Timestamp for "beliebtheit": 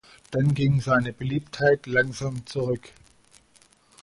1.13-1.85